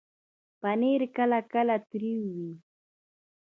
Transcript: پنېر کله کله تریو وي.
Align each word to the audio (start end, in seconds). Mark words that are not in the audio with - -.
پنېر 0.61 1.01
کله 1.15 1.39
کله 1.53 1.75
تریو 1.89 2.25
وي. 2.35 2.51